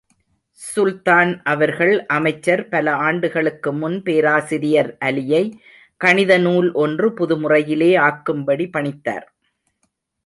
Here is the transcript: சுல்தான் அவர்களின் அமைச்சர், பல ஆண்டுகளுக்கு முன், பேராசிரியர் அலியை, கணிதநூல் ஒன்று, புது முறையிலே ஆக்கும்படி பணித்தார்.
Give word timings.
சுல்தான் 0.61 1.31
அவர்களின் 1.43 2.05
அமைச்சர், 2.05 2.63
பல 2.69 2.95
ஆண்டுகளுக்கு 3.01 3.73
முன், 3.73 3.97
பேராசிரியர் 4.03 4.97
அலியை, 5.05 5.43
கணிதநூல் 6.01 6.71
ஒன்று, 6.73 7.13
புது 7.13 7.37
முறையிலே 7.37 7.91
ஆக்கும்படி 7.97 8.67
பணித்தார். 8.77 9.27